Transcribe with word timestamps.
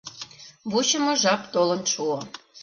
Вучымо 0.71 1.13
жап 1.21 1.41
толын 1.53 1.81
шуо. 1.91 2.19